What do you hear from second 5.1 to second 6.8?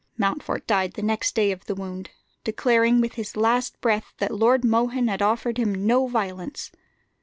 offered him no violence.